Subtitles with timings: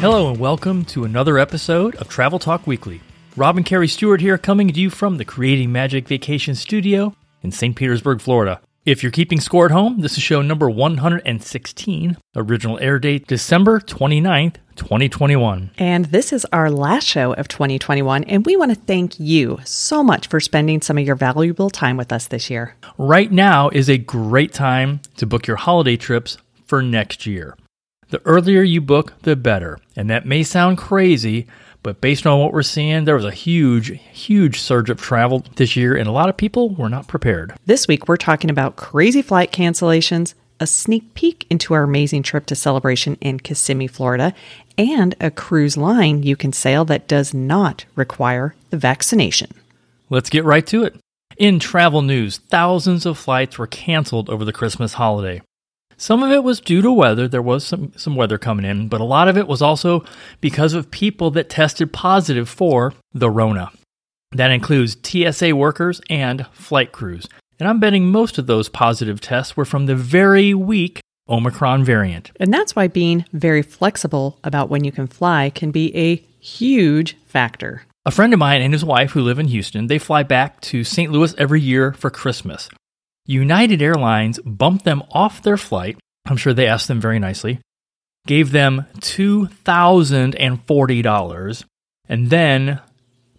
[0.00, 3.02] Hello and welcome to another episode of Travel Talk Weekly.
[3.36, 7.52] Rob and Kerri Stewart here coming to you from the Creating Magic Vacation Studio in
[7.52, 7.76] St.
[7.76, 8.62] Petersburg, Florida.
[8.86, 13.78] If you're keeping score at home, this is show number 116, original air date December
[13.78, 15.72] 29th, 2021.
[15.76, 20.02] And this is our last show of 2021, and we want to thank you so
[20.02, 22.74] much for spending some of your valuable time with us this year.
[22.96, 27.54] Right now is a great time to book your holiday trips for next year.
[28.10, 29.78] The earlier you book, the better.
[29.96, 31.46] And that may sound crazy,
[31.82, 35.76] but based on what we're seeing, there was a huge, huge surge of travel this
[35.76, 37.54] year, and a lot of people were not prepared.
[37.66, 42.46] This week, we're talking about crazy flight cancellations, a sneak peek into our amazing trip
[42.46, 44.34] to celebration in Kissimmee, Florida,
[44.76, 49.52] and a cruise line you can sail that does not require the vaccination.
[50.10, 50.96] Let's get right to it.
[51.38, 55.40] In travel news, thousands of flights were canceled over the Christmas holiday.
[56.00, 57.28] Some of it was due to weather.
[57.28, 60.02] There was some, some weather coming in, but a lot of it was also
[60.40, 63.70] because of people that tested positive for the Rona.
[64.32, 67.28] That includes TSA workers and flight crews.
[67.58, 72.30] And I'm betting most of those positive tests were from the very weak Omicron variant.
[72.40, 77.18] And that's why being very flexible about when you can fly can be a huge
[77.26, 77.82] factor.
[78.06, 80.82] A friend of mine and his wife who live in Houston, they fly back to
[80.82, 81.12] St.
[81.12, 82.70] Louis every year for Christmas.
[83.30, 85.96] United Airlines bumped them off their flight.
[86.26, 87.60] I'm sure they asked them very nicely,
[88.26, 91.64] gave them $2,040,
[92.08, 92.80] and then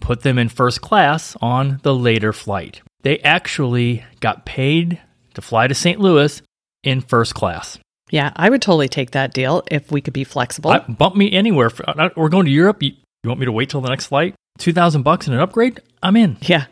[0.00, 2.80] put them in first class on the later flight.
[3.02, 5.02] They actually got paid
[5.34, 6.00] to fly to St.
[6.00, 6.40] Louis
[6.82, 7.78] in first class.
[8.10, 10.70] Yeah, I would totally take that deal if we could be flexible.
[10.70, 11.70] I, bump me anywhere.
[11.86, 12.82] Uh, we're going to Europe.
[13.24, 14.34] You, want me to wait till the next flight?
[14.58, 15.80] 2000 bucks and an upgrade?
[16.02, 16.36] I'm in.
[16.42, 16.66] Yeah.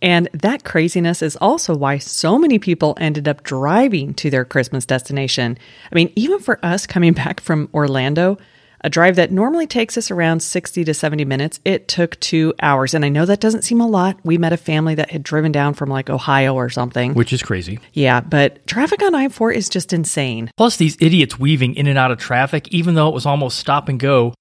[0.00, 4.86] And that craziness is also why so many people ended up driving to their Christmas
[4.86, 5.58] destination.
[5.90, 8.38] I mean, even for us coming back from Orlando,
[8.82, 12.94] a drive that normally takes us around 60 to 70 minutes, it took two hours.
[12.94, 14.20] And I know that doesn't seem a lot.
[14.22, 17.14] We met a family that had driven down from like Ohio or something.
[17.14, 17.80] Which is crazy.
[17.92, 20.52] Yeah, but traffic on I 4 is just insane.
[20.56, 23.88] Plus, these idiots weaving in and out of traffic, even though it was almost stop
[23.88, 24.32] and go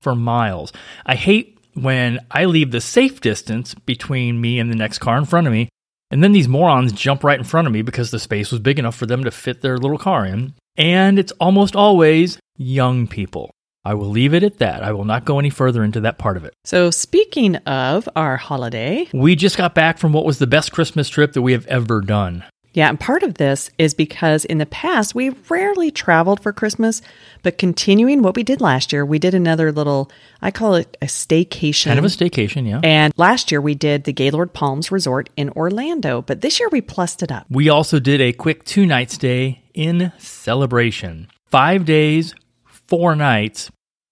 [0.00, 0.72] for miles.
[1.06, 5.24] I hate when I leave the safe distance between me and the next car in
[5.24, 5.68] front of me,
[6.10, 8.78] and then these morons jump right in front of me because the space was big
[8.78, 10.54] enough for them to fit their little car in.
[10.76, 13.50] And it's almost always young people.
[13.84, 14.82] I will leave it at that.
[14.82, 16.52] I will not go any further into that part of it.
[16.64, 21.08] So, speaking of our holiday, we just got back from what was the best Christmas
[21.08, 22.44] trip that we have ever done.
[22.72, 27.02] Yeah, and part of this is because in the past we rarely traveled for Christmas,
[27.42, 30.10] but continuing what we did last year, we did another little,
[30.40, 31.86] I call it a staycation.
[31.86, 32.80] Kind of a staycation, yeah.
[32.84, 36.80] And last year we did the Gaylord Palms Resort in Orlando, but this year we
[36.80, 37.46] plussed it up.
[37.50, 41.28] We also did a quick two night stay in celebration.
[41.46, 43.70] Five days, four nights,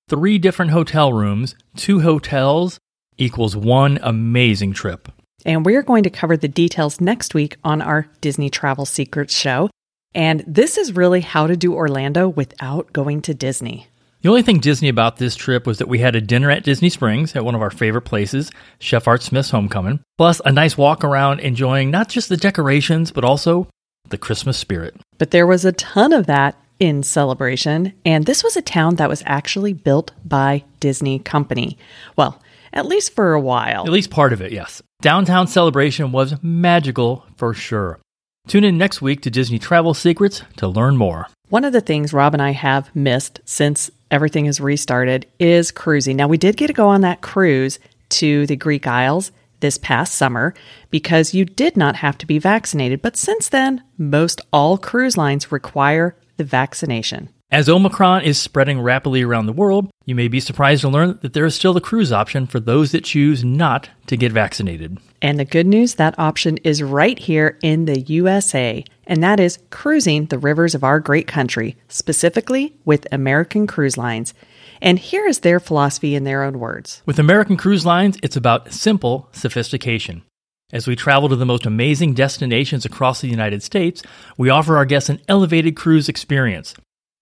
[0.08, 2.80] three different hotel rooms, two hotels
[3.19, 5.08] equals one amazing trip.
[5.44, 9.71] And we're going to cover the details next week on our Disney Travel Secrets show.
[10.15, 13.88] And this is really how to do Orlando without going to Disney.
[14.21, 16.88] The only thing Disney about this trip was that we had a dinner at Disney
[16.88, 18.50] Springs at one of our favorite places,
[18.81, 23.25] Chef Art Smith's Homecoming, plus a nice walk around enjoying not just the decorations, but
[23.25, 23.69] also
[24.09, 24.97] the Christmas spirit.
[25.19, 29.09] But there was a ton of that in celebration, and this was a town that
[29.09, 31.78] was actually built by Disney Company.
[32.16, 32.43] Well,
[32.73, 33.84] at least for a while.
[33.84, 34.83] At least part of it, yes.
[35.01, 38.01] Downtown Celebration was magical for sure.
[38.47, 41.29] Tune in next week to Disney Travel Secrets to learn more.
[41.51, 46.17] One of the things Rob and I have missed since everything has restarted is cruising.
[46.17, 47.79] Now, we did get to go on that cruise
[48.11, 50.55] to the Greek Isles this past summer
[50.91, 53.03] because you did not have to be vaccinated.
[53.03, 57.29] But since then, most all cruise lines require the vaccination.
[57.50, 61.33] As Omicron is spreading rapidly around the world, you may be surprised to learn that
[61.33, 64.99] there is still a cruise option for those that choose not to get vaccinated.
[65.23, 69.61] And the good news that option is right here in the USA, and that is
[69.71, 74.35] cruising the rivers of our great country, specifically with American Cruise Lines.
[74.83, 77.00] And here is their philosophy in their own words.
[77.06, 80.23] With American Cruise Lines, it's about simple sophistication.
[80.71, 84.03] As we travel to the most amazing destinations across the United States,
[84.37, 86.75] we offer our guests an elevated cruise experience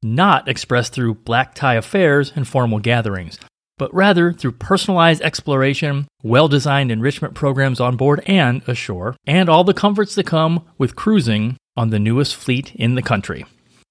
[0.03, 3.39] not expressed through black tie affairs and formal gatherings.
[3.79, 9.65] but rather through personalized exploration, well designed enrichment programs on board and ashore, and all
[9.65, 13.45] the comforts that come with cruising on the newest fleet in the country.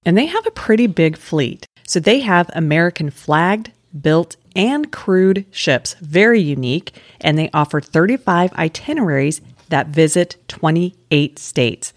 [0.03, 1.67] And they have a pretty big fleet.
[1.87, 8.53] So they have American flagged, built, and crewed ships, very unique, and they offer 35
[8.53, 11.93] itineraries that visit 28 states.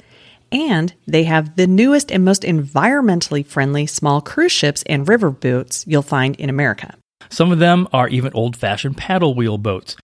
[0.51, 5.85] And they have the newest and most environmentally friendly small cruise ships and river boats
[5.87, 6.95] you'll find in America.
[7.29, 9.97] Some of them are even old fashioned paddle wheel boats.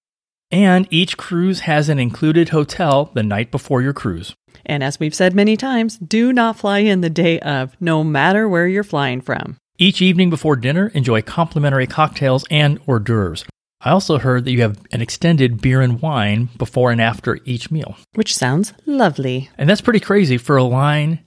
[0.51, 4.35] And each cruise has an included hotel the night before your cruise.
[4.67, 8.49] And as we've said many times, do not fly in the day of, no matter
[8.49, 9.57] where you're flying from.
[9.79, 13.45] Each evening before dinner, enjoy complimentary cocktails and hors d'oeuvres.
[13.85, 17.71] I also heard that you have an extended beer and wine before and after each
[17.71, 17.97] meal.
[18.15, 19.51] Which sounds lovely.
[19.59, 21.21] And that's pretty crazy for a line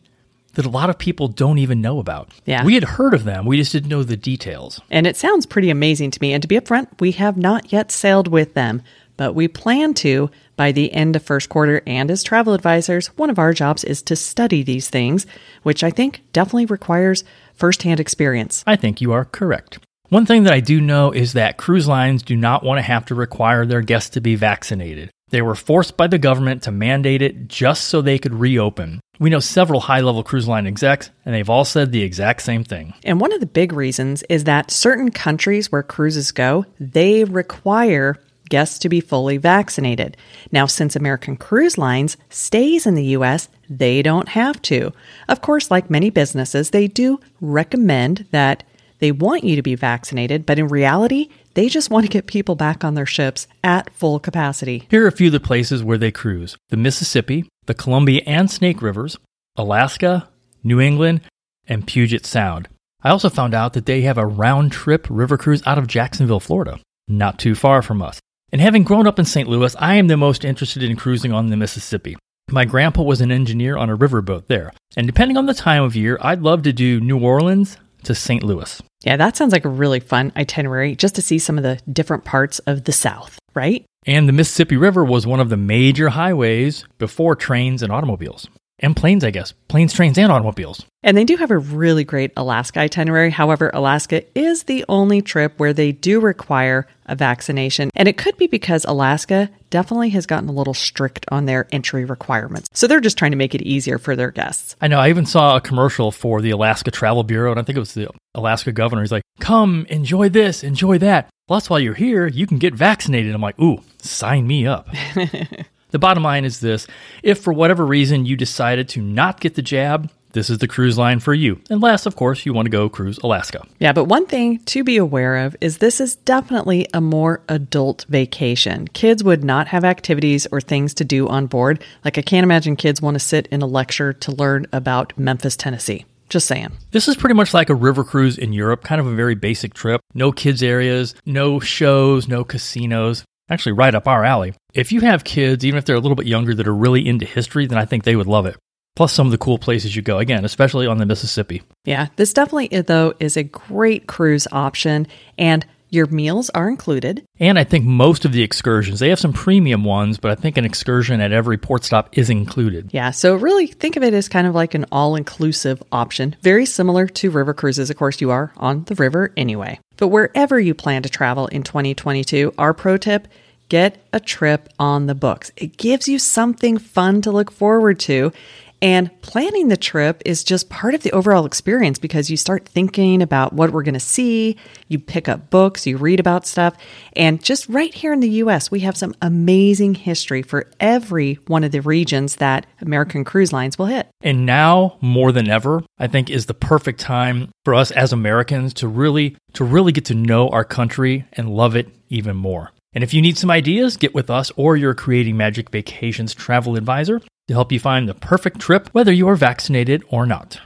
[0.56, 2.32] that a lot of people don't even know about.
[2.46, 2.66] Yeah.
[2.66, 4.82] We had heard of them, we just didn't know the details.
[4.90, 6.34] And it sounds pretty amazing to me.
[6.34, 8.82] And to be upfront, we have not yet sailed with them,
[9.18, 11.84] but we plan to by the end of first quarter.
[11.86, 15.28] And as travel advisors, one of our jobs is to study these things,
[15.62, 17.24] which I think definitely requires
[17.54, 18.64] firsthand experience.
[18.66, 19.78] I think you are correct.
[20.10, 23.06] One thing that I do know is that cruise lines do not want to have
[23.08, 25.12] to require their guests to be vaccinated.
[25.32, 29.02] They were forced by the government to mandate it just so they could reopen.
[29.20, 32.64] We know several high level cruise line execs, and they've all said the exact same
[32.64, 32.94] thing.
[33.04, 38.16] And one of the big reasons is that certain countries where cruises go, they require
[38.48, 40.16] guests to be fully vaccinated.
[40.54, 44.94] Now, since American Cruise Lines stays in the US, they don't have to.
[45.28, 48.64] Of course, like many businesses, they do recommend that
[49.00, 52.56] they want you to be vaccinated, but in reality, they just want to get people
[52.56, 54.88] back on their ships at full capacity.
[54.90, 58.50] Here are a few of the places where they cruise the Mississippi, the Columbia and
[58.50, 59.18] Snake Rivers,
[59.56, 60.30] Alaska,
[60.64, 61.22] New England,
[61.68, 62.68] and Puget Sound.
[63.04, 66.40] I also found out that they have a round trip river cruise out of Jacksonville,
[66.40, 68.20] Florida, not too far from us.
[68.52, 69.48] And having grown up in St.
[69.48, 72.16] Louis, I am the most interested in cruising on the Mississippi.
[72.50, 75.98] My grandpa was an engineer on a riverboat there, and depending on the time of
[75.98, 77.78] year, I'd love to do New Orleans
[78.08, 78.44] to St.
[78.44, 78.82] Louis.
[79.04, 82.26] Yeah, that sounds like a really fun itinerary just to see some of the different
[82.26, 83.86] parts of the South, right?
[84.06, 88.48] And the Mississippi River was one of the major highways before trains and automobiles.
[88.80, 89.54] And planes, I guess.
[89.68, 90.86] Planes, trains, and automobiles.
[91.02, 93.32] And they do have a really great Alaska itinerary.
[93.32, 97.90] However, Alaska is the only trip where they do require a vaccination.
[97.96, 102.06] And it could be because Alaska definitely has gotten a little strict on their entry
[102.06, 102.70] requirements.
[102.74, 104.76] So they're just trying to make it easier for their guests.
[104.80, 105.00] I know.
[105.00, 107.94] I even saw a commercial for the Alaska Travel Bureau, and I think it was
[107.94, 109.02] the Alaska governor.
[109.02, 111.30] He's like, come, enjoy this, enjoy that.
[111.48, 113.34] Plus, while you're here, you can get vaccinated.
[113.34, 114.90] I'm like, ooh, sign me up.
[115.92, 116.88] the bottom line is this
[117.24, 120.98] if for whatever reason you decided to not get the jab, this is the cruise
[120.98, 121.60] line for you.
[121.70, 123.66] Unless, of course, you want to go cruise Alaska.
[123.80, 128.06] Yeah, but one thing to be aware of is this is definitely a more adult
[128.10, 128.88] vacation.
[128.90, 131.84] Kids would not have activities or things to do on board.
[132.06, 135.56] Like, I can't imagine kids want to sit in a lecture to learn about Memphis,
[135.56, 136.06] Tennessee.
[136.30, 136.74] Just saying.
[136.92, 139.74] This is pretty much like a river cruise in Europe, kind of a very basic
[139.74, 140.02] trip.
[140.14, 143.24] No kids' areas, no shows, no casinos.
[143.50, 144.54] Actually, right up our alley.
[144.74, 147.26] If you have kids, even if they're a little bit younger, that are really into
[147.26, 148.58] history, then I think they would love it.
[148.96, 151.62] Plus, some of the cool places you go, again, especially on the Mississippi.
[151.86, 155.08] Yeah, this definitely, uh, though, is a great cruise option.
[155.38, 157.24] And your meals are included.
[157.40, 160.58] And I think most of the excursions, they have some premium ones, but I think
[160.58, 162.90] an excursion at every port stop is included.
[162.92, 166.66] Yeah, so really think of it as kind of like an all inclusive option, very
[166.66, 167.90] similar to river cruises.
[167.90, 169.80] Of course, you are on the river anyway.
[169.98, 173.28] But wherever you plan to travel in 2022, our pro tip
[173.70, 175.52] get a trip on the books.
[175.58, 178.32] It gives you something fun to look forward to.
[178.82, 183.22] And planning the trip is just part of the overall experience because you start thinking
[183.22, 184.58] about what we're going to see,
[184.88, 186.76] you pick up books, you read about stuff.
[187.16, 191.64] And just right here in the US, we have some amazing history for every one
[191.64, 194.08] of the regions that American Cruise Lines will hit.
[194.22, 198.76] And now more than ever, I think is the perfect time for us as Americans
[198.76, 202.72] to really to really get to know our country and love it even more.
[202.94, 206.76] And if you need some ideas, get with us or your Creating Magic Vacations travel
[206.76, 210.60] advisor to help you find the perfect trip, whether you are vaccinated or not.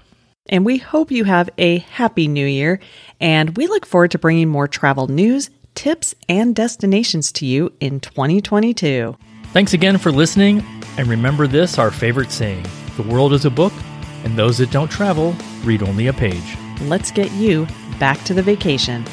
[0.49, 2.79] And we hope you have a happy new year.
[3.19, 7.99] And we look forward to bringing more travel news, tips, and destinations to you in
[7.99, 9.15] 2022.
[9.53, 10.63] Thanks again for listening.
[10.97, 12.65] And remember this our favorite saying
[12.97, 13.73] the world is a book,
[14.23, 16.57] and those that don't travel read only a page.
[16.81, 17.67] Let's get you
[17.99, 19.05] back to the vacation.